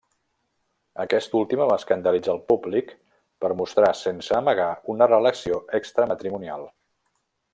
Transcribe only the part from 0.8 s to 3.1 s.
Aquesta última va escandalitzar el públic